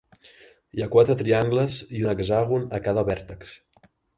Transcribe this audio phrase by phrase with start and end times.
[0.77, 3.57] Hi ha quatre triangles i un hexàgon a cada vèrtex.